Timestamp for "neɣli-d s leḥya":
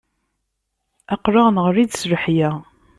1.51-2.51